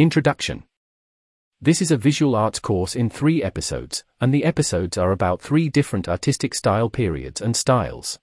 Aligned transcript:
Introduction 0.00 0.62
This 1.60 1.82
is 1.82 1.90
a 1.90 1.96
visual 1.96 2.36
arts 2.36 2.60
course 2.60 2.94
in 2.94 3.10
three 3.10 3.42
episodes, 3.42 4.04
and 4.20 4.32
the 4.32 4.44
episodes 4.44 4.96
are 4.96 5.10
about 5.10 5.42
three 5.42 5.68
different 5.68 6.08
artistic 6.08 6.54
style 6.54 6.88
periods 6.88 7.40
and 7.40 7.56
styles. 7.56 8.20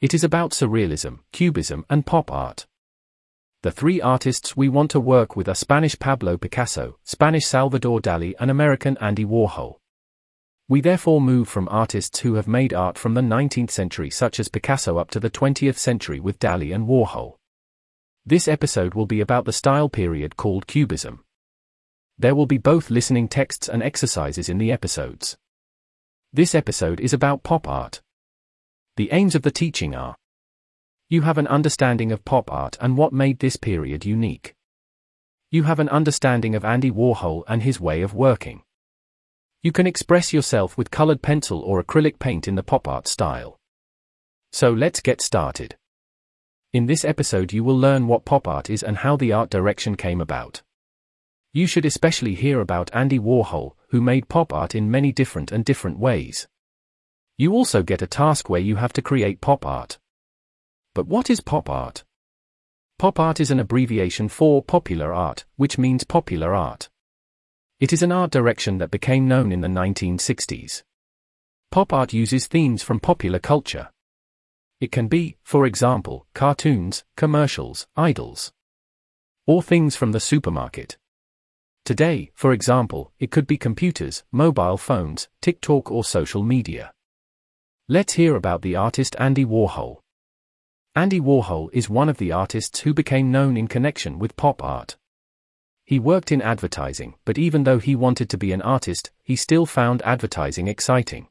It 0.00 0.14
is 0.14 0.24
about 0.24 0.50
Surrealism, 0.50 1.20
Cubism, 1.32 1.84
and 1.88 2.04
pop 2.04 2.32
art. 2.32 2.66
The 3.62 3.70
three 3.70 4.00
artists 4.00 4.56
we 4.56 4.68
want 4.68 4.90
to 4.90 4.98
work 4.98 5.36
with 5.36 5.48
are 5.48 5.54
Spanish 5.54 5.96
Pablo 5.96 6.36
Picasso, 6.36 6.98
Spanish 7.04 7.46
Salvador 7.46 8.00
Dali, 8.00 8.34
and 8.40 8.50
American 8.50 8.98
Andy 9.00 9.24
Warhol. 9.24 9.76
We 10.68 10.80
therefore 10.80 11.20
move 11.20 11.46
from 11.46 11.68
artists 11.70 12.18
who 12.18 12.34
have 12.34 12.48
made 12.48 12.74
art 12.74 12.98
from 12.98 13.14
the 13.14 13.20
19th 13.20 13.70
century, 13.70 14.10
such 14.10 14.40
as 14.40 14.48
Picasso, 14.48 14.98
up 14.98 15.12
to 15.12 15.20
the 15.20 15.30
20th 15.30 15.78
century 15.78 16.18
with 16.18 16.40
Dali 16.40 16.74
and 16.74 16.88
Warhol. 16.88 17.36
This 18.30 18.46
episode 18.46 18.94
will 18.94 19.06
be 19.06 19.20
about 19.20 19.44
the 19.44 19.52
style 19.52 19.88
period 19.88 20.36
called 20.36 20.68
Cubism. 20.68 21.24
There 22.16 22.36
will 22.36 22.46
be 22.46 22.58
both 22.58 22.88
listening 22.88 23.26
texts 23.26 23.68
and 23.68 23.82
exercises 23.82 24.48
in 24.48 24.58
the 24.58 24.70
episodes. 24.70 25.36
This 26.32 26.54
episode 26.54 27.00
is 27.00 27.12
about 27.12 27.42
pop 27.42 27.66
art. 27.66 28.00
The 28.96 29.10
aims 29.10 29.34
of 29.34 29.42
the 29.42 29.50
teaching 29.50 29.96
are 29.96 30.14
you 31.08 31.22
have 31.22 31.38
an 31.38 31.48
understanding 31.48 32.12
of 32.12 32.24
pop 32.24 32.52
art 32.52 32.78
and 32.80 32.96
what 32.96 33.12
made 33.12 33.40
this 33.40 33.56
period 33.56 34.04
unique. 34.04 34.54
You 35.50 35.64
have 35.64 35.80
an 35.80 35.88
understanding 35.88 36.54
of 36.54 36.64
Andy 36.64 36.92
Warhol 36.92 37.42
and 37.48 37.64
his 37.64 37.80
way 37.80 38.00
of 38.00 38.14
working. 38.14 38.62
You 39.64 39.72
can 39.72 39.88
express 39.88 40.32
yourself 40.32 40.78
with 40.78 40.92
colored 40.92 41.20
pencil 41.20 41.62
or 41.62 41.82
acrylic 41.82 42.20
paint 42.20 42.46
in 42.46 42.54
the 42.54 42.62
pop 42.62 42.86
art 42.86 43.08
style. 43.08 43.58
So 44.52 44.70
let's 44.70 45.00
get 45.00 45.20
started. 45.20 45.74
In 46.72 46.86
this 46.86 47.04
episode, 47.04 47.52
you 47.52 47.64
will 47.64 47.76
learn 47.76 48.06
what 48.06 48.24
pop 48.24 48.46
art 48.46 48.70
is 48.70 48.84
and 48.84 48.98
how 48.98 49.16
the 49.16 49.32
art 49.32 49.50
direction 49.50 49.96
came 49.96 50.20
about. 50.20 50.62
You 51.52 51.66
should 51.66 51.84
especially 51.84 52.36
hear 52.36 52.60
about 52.60 52.94
Andy 52.94 53.18
Warhol, 53.18 53.72
who 53.88 54.00
made 54.00 54.28
pop 54.28 54.52
art 54.52 54.76
in 54.76 54.88
many 54.88 55.10
different 55.10 55.50
and 55.50 55.64
different 55.64 55.98
ways. 55.98 56.46
You 57.36 57.54
also 57.54 57.82
get 57.82 58.02
a 58.02 58.06
task 58.06 58.48
where 58.48 58.60
you 58.60 58.76
have 58.76 58.92
to 58.92 59.02
create 59.02 59.40
pop 59.40 59.66
art. 59.66 59.98
But 60.94 61.08
what 61.08 61.28
is 61.28 61.40
pop 61.40 61.68
art? 61.68 62.04
Pop 63.00 63.18
art 63.18 63.40
is 63.40 63.50
an 63.50 63.58
abbreviation 63.58 64.28
for 64.28 64.62
popular 64.62 65.12
art, 65.12 65.46
which 65.56 65.76
means 65.76 66.04
popular 66.04 66.54
art. 66.54 66.88
It 67.80 67.92
is 67.92 68.04
an 68.04 68.12
art 68.12 68.30
direction 68.30 68.78
that 68.78 68.92
became 68.92 69.26
known 69.26 69.50
in 69.50 69.60
the 69.60 69.66
1960s. 69.66 70.84
Pop 71.72 71.92
art 71.92 72.12
uses 72.12 72.46
themes 72.46 72.84
from 72.84 73.00
popular 73.00 73.40
culture. 73.40 73.88
It 74.80 74.90
can 74.90 75.08
be, 75.08 75.36
for 75.42 75.66
example, 75.66 76.26
cartoons, 76.32 77.04
commercials, 77.14 77.86
idols, 77.96 78.50
or 79.46 79.62
things 79.62 79.94
from 79.94 80.12
the 80.12 80.20
supermarket. 80.20 80.96
Today, 81.84 82.30
for 82.34 82.52
example, 82.52 83.12
it 83.18 83.30
could 83.30 83.46
be 83.46 83.58
computers, 83.58 84.24
mobile 84.32 84.78
phones, 84.78 85.28
TikTok, 85.42 85.90
or 85.90 86.02
social 86.02 86.42
media. 86.42 86.92
Let's 87.88 88.14
hear 88.14 88.36
about 88.36 88.62
the 88.62 88.76
artist 88.76 89.16
Andy 89.18 89.44
Warhol. 89.44 89.98
Andy 90.94 91.20
Warhol 91.20 91.68
is 91.72 91.90
one 91.90 92.08
of 92.08 92.18
the 92.18 92.32
artists 92.32 92.80
who 92.80 92.94
became 92.94 93.30
known 93.30 93.56
in 93.56 93.68
connection 93.68 94.18
with 94.18 94.36
pop 94.36 94.62
art. 94.62 94.96
He 95.84 95.98
worked 95.98 96.32
in 96.32 96.40
advertising, 96.40 97.16
but 97.24 97.36
even 97.36 97.64
though 97.64 97.80
he 97.80 97.96
wanted 97.96 98.30
to 98.30 98.38
be 98.38 98.52
an 98.52 98.62
artist, 98.62 99.10
he 99.22 99.36
still 99.36 99.66
found 99.66 100.00
advertising 100.02 100.68
exciting. 100.68 101.28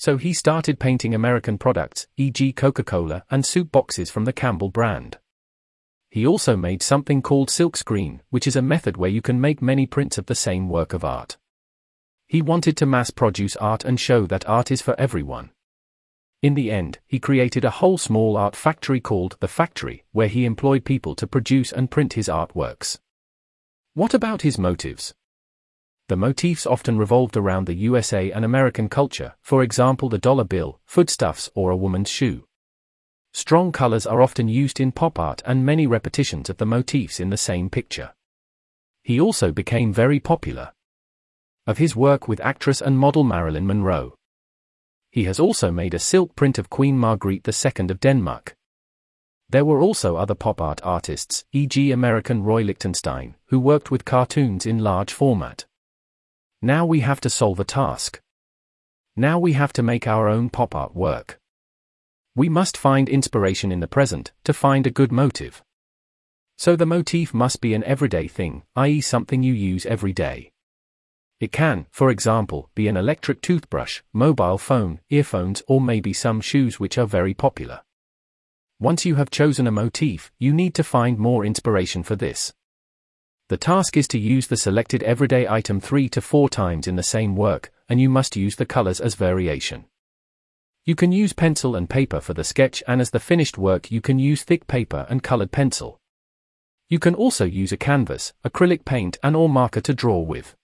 So 0.00 0.16
he 0.16 0.32
started 0.32 0.80
painting 0.80 1.14
American 1.14 1.58
products, 1.58 2.06
e.g., 2.16 2.54
Coca 2.54 2.82
Cola 2.82 3.22
and 3.30 3.44
soup 3.44 3.70
boxes 3.70 4.10
from 4.10 4.24
the 4.24 4.32
Campbell 4.32 4.70
brand. 4.70 5.18
He 6.08 6.26
also 6.26 6.56
made 6.56 6.82
something 6.82 7.20
called 7.20 7.50
silkscreen, 7.50 8.20
which 8.30 8.46
is 8.46 8.56
a 8.56 8.62
method 8.62 8.96
where 8.96 9.10
you 9.10 9.20
can 9.20 9.42
make 9.42 9.60
many 9.60 9.84
prints 9.84 10.16
of 10.16 10.24
the 10.24 10.34
same 10.34 10.70
work 10.70 10.94
of 10.94 11.04
art. 11.04 11.36
He 12.26 12.40
wanted 12.40 12.78
to 12.78 12.86
mass 12.86 13.10
produce 13.10 13.56
art 13.56 13.84
and 13.84 14.00
show 14.00 14.24
that 14.24 14.48
art 14.48 14.70
is 14.70 14.80
for 14.80 14.98
everyone. 14.98 15.50
In 16.40 16.54
the 16.54 16.70
end, 16.70 16.98
he 17.06 17.18
created 17.18 17.66
a 17.66 17.76
whole 17.78 17.98
small 17.98 18.38
art 18.38 18.56
factory 18.56 19.00
called 19.00 19.36
The 19.40 19.48
Factory, 19.48 20.06
where 20.12 20.28
he 20.28 20.46
employed 20.46 20.86
people 20.86 21.14
to 21.16 21.26
produce 21.26 21.72
and 21.72 21.90
print 21.90 22.14
his 22.14 22.28
artworks. 22.28 22.98
What 23.92 24.14
about 24.14 24.40
his 24.40 24.56
motives? 24.56 25.12
The 26.10 26.16
motifs 26.16 26.66
often 26.66 26.98
revolved 26.98 27.36
around 27.36 27.68
the 27.68 27.74
USA 27.74 28.32
and 28.32 28.44
American 28.44 28.88
culture, 28.88 29.36
for 29.42 29.62
example, 29.62 30.08
the 30.08 30.18
dollar 30.18 30.42
bill, 30.42 30.80
foodstuffs, 30.84 31.48
or 31.54 31.70
a 31.70 31.76
woman's 31.76 32.10
shoe. 32.10 32.48
Strong 33.32 33.70
colors 33.70 34.06
are 34.06 34.20
often 34.20 34.48
used 34.48 34.80
in 34.80 34.90
pop 34.90 35.20
art 35.20 35.40
and 35.46 35.64
many 35.64 35.86
repetitions 35.86 36.50
of 36.50 36.56
the 36.56 36.66
motifs 36.66 37.20
in 37.20 37.30
the 37.30 37.36
same 37.36 37.70
picture. 37.70 38.12
He 39.04 39.20
also 39.20 39.52
became 39.52 39.92
very 39.92 40.18
popular. 40.18 40.72
Of 41.64 41.78
his 41.78 41.94
work 41.94 42.26
with 42.26 42.40
actress 42.40 42.80
and 42.80 42.98
model 42.98 43.22
Marilyn 43.22 43.68
Monroe. 43.68 44.16
He 45.12 45.26
has 45.26 45.38
also 45.38 45.70
made 45.70 45.94
a 45.94 46.00
silk 46.00 46.34
print 46.34 46.58
of 46.58 46.70
Queen 46.70 46.98
Margrethe 46.98 47.46
II 47.46 47.88
of 47.88 48.00
Denmark. 48.00 48.56
There 49.48 49.64
were 49.64 49.80
also 49.80 50.16
other 50.16 50.34
pop 50.34 50.60
art 50.60 50.80
artists, 50.82 51.44
e.g., 51.52 51.92
American 51.92 52.42
Roy 52.42 52.64
Lichtenstein, 52.64 53.36
who 53.46 53.60
worked 53.60 53.92
with 53.92 54.04
cartoons 54.04 54.66
in 54.66 54.80
large 54.80 55.12
format. 55.12 55.66
Now 56.62 56.84
we 56.84 57.00
have 57.00 57.20
to 57.22 57.30
solve 57.30 57.58
a 57.58 57.64
task. 57.64 58.20
Now 59.16 59.38
we 59.38 59.54
have 59.54 59.72
to 59.72 59.82
make 59.82 60.06
our 60.06 60.28
own 60.28 60.50
pop 60.50 60.74
art 60.74 60.94
work. 60.94 61.40
We 62.36 62.50
must 62.50 62.76
find 62.76 63.08
inspiration 63.08 63.72
in 63.72 63.80
the 63.80 63.86
present 63.88 64.32
to 64.44 64.52
find 64.52 64.86
a 64.86 64.90
good 64.90 65.10
motive. 65.10 65.62
So 66.58 66.76
the 66.76 66.84
motif 66.84 67.32
must 67.32 67.62
be 67.62 67.72
an 67.72 67.82
everyday 67.84 68.28
thing, 68.28 68.62
i.e., 68.76 69.00
something 69.00 69.42
you 69.42 69.54
use 69.54 69.86
every 69.86 70.12
day. 70.12 70.52
It 71.40 71.50
can, 71.50 71.86
for 71.90 72.10
example, 72.10 72.68
be 72.74 72.86
an 72.88 72.98
electric 72.98 73.40
toothbrush, 73.40 74.02
mobile 74.12 74.58
phone, 74.58 75.00
earphones, 75.08 75.62
or 75.66 75.80
maybe 75.80 76.12
some 76.12 76.42
shoes 76.42 76.78
which 76.78 76.98
are 76.98 77.06
very 77.06 77.32
popular. 77.32 77.80
Once 78.78 79.06
you 79.06 79.14
have 79.14 79.30
chosen 79.30 79.66
a 79.66 79.70
motif, 79.70 80.30
you 80.38 80.52
need 80.52 80.74
to 80.74 80.84
find 80.84 81.18
more 81.18 81.46
inspiration 81.46 82.02
for 82.02 82.16
this. 82.16 82.52
The 83.50 83.56
task 83.56 83.96
is 83.96 84.06
to 84.06 84.18
use 84.20 84.46
the 84.46 84.56
selected 84.56 85.02
everyday 85.02 85.48
item 85.48 85.80
three 85.80 86.08
to 86.10 86.20
four 86.20 86.48
times 86.48 86.86
in 86.86 86.94
the 86.94 87.02
same 87.02 87.34
work, 87.34 87.72
and 87.88 88.00
you 88.00 88.08
must 88.08 88.36
use 88.36 88.54
the 88.54 88.64
colors 88.64 89.00
as 89.00 89.16
variation. 89.16 89.86
You 90.84 90.94
can 90.94 91.10
use 91.10 91.32
pencil 91.32 91.74
and 91.74 91.90
paper 91.90 92.20
for 92.20 92.32
the 92.32 92.44
sketch, 92.44 92.80
and 92.86 93.00
as 93.00 93.10
the 93.10 93.18
finished 93.18 93.58
work, 93.58 93.90
you 93.90 94.00
can 94.00 94.20
use 94.20 94.44
thick 94.44 94.68
paper 94.68 95.04
and 95.10 95.24
colored 95.24 95.50
pencil. 95.50 95.98
You 96.88 97.00
can 97.00 97.16
also 97.16 97.44
use 97.44 97.72
a 97.72 97.76
canvas, 97.76 98.34
acrylic 98.44 98.84
paint, 98.84 99.18
and 99.20 99.34
or 99.34 99.48
marker 99.48 99.80
to 99.80 99.94
draw 99.94 100.20
with. 100.20 100.54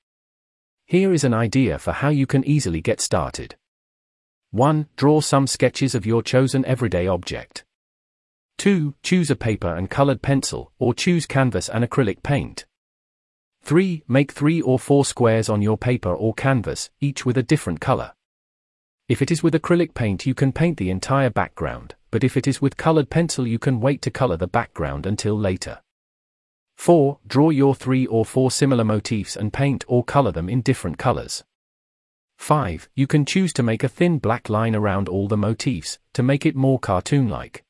Here 0.84 1.12
is 1.12 1.24
an 1.24 1.34
idea 1.34 1.80
for 1.80 1.90
how 1.90 2.10
you 2.10 2.24
can 2.24 2.46
easily 2.46 2.80
get 2.80 3.00
started. 3.00 3.56
1. 4.52 4.86
Draw 4.94 5.22
some 5.22 5.48
sketches 5.48 5.96
of 5.96 6.06
your 6.06 6.22
chosen 6.22 6.64
everyday 6.64 7.08
object. 7.08 7.64
2. 8.58 8.94
Choose 9.02 9.28
a 9.28 9.34
paper 9.34 9.74
and 9.74 9.90
colored 9.90 10.22
pencil, 10.22 10.70
or 10.78 10.94
choose 10.94 11.26
canvas 11.26 11.68
and 11.68 11.84
acrylic 11.84 12.22
paint. 12.22 12.64
3. 13.66 14.04
Make 14.06 14.30
3 14.30 14.60
or 14.60 14.78
4 14.78 15.04
squares 15.04 15.48
on 15.48 15.60
your 15.60 15.76
paper 15.76 16.14
or 16.14 16.32
canvas, 16.32 16.90
each 17.00 17.26
with 17.26 17.36
a 17.36 17.42
different 17.42 17.80
color. 17.80 18.12
If 19.08 19.20
it 19.20 19.32
is 19.32 19.42
with 19.42 19.54
acrylic 19.54 19.92
paint, 19.92 20.24
you 20.24 20.34
can 20.34 20.52
paint 20.52 20.76
the 20.76 20.88
entire 20.88 21.30
background, 21.30 21.96
but 22.12 22.22
if 22.22 22.36
it 22.36 22.46
is 22.46 22.62
with 22.62 22.76
colored 22.76 23.10
pencil, 23.10 23.44
you 23.44 23.58
can 23.58 23.80
wait 23.80 24.02
to 24.02 24.10
color 24.12 24.36
the 24.36 24.46
background 24.46 25.04
until 25.04 25.36
later. 25.36 25.80
4. 26.76 27.18
Draw 27.26 27.50
your 27.50 27.74
three 27.74 28.06
or 28.06 28.24
four 28.24 28.52
similar 28.52 28.84
motifs 28.84 29.34
and 29.34 29.52
paint 29.52 29.84
or 29.88 30.04
color 30.04 30.30
them 30.30 30.48
in 30.48 30.60
different 30.60 30.96
colors. 30.96 31.42
5. 32.38 32.88
You 32.94 33.08
can 33.08 33.24
choose 33.24 33.52
to 33.54 33.64
make 33.64 33.82
a 33.82 33.88
thin 33.88 34.18
black 34.18 34.48
line 34.48 34.76
around 34.76 35.08
all 35.08 35.26
the 35.26 35.36
motifs, 35.36 35.98
to 36.12 36.22
make 36.22 36.46
it 36.46 36.54
more 36.54 36.78
cartoon-like. 36.78 37.64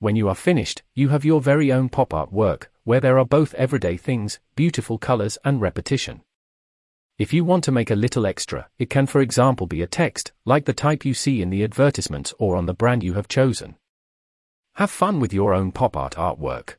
When 0.00 0.16
you 0.16 0.28
are 0.28 0.34
finished, 0.34 0.82
you 0.94 1.08
have 1.08 1.24
your 1.24 1.40
very 1.40 1.72
own 1.72 1.88
pop 1.88 2.12
art 2.12 2.30
work, 2.30 2.70
where 2.88 3.00
there 3.00 3.18
are 3.18 3.26
both 3.26 3.52
everyday 3.52 3.98
things, 3.98 4.40
beautiful 4.56 4.96
colors, 4.96 5.36
and 5.44 5.60
repetition. 5.60 6.22
If 7.18 7.34
you 7.34 7.44
want 7.44 7.62
to 7.64 7.70
make 7.70 7.90
a 7.90 7.94
little 7.94 8.24
extra, 8.24 8.70
it 8.78 8.88
can 8.88 9.06
for 9.06 9.20
example 9.20 9.66
be 9.66 9.82
a 9.82 9.86
text, 9.86 10.32
like 10.46 10.64
the 10.64 10.72
type 10.72 11.04
you 11.04 11.12
see 11.12 11.42
in 11.42 11.50
the 11.50 11.62
advertisements 11.62 12.32
or 12.38 12.56
on 12.56 12.64
the 12.64 12.72
brand 12.72 13.02
you 13.02 13.12
have 13.12 13.28
chosen. 13.28 13.76
Have 14.76 14.90
fun 14.90 15.20
with 15.20 15.34
your 15.34 15.52
own 15.52 15.70
pop 15.70 15.98
art 15.98 16.14
artwork. 16.14 16.76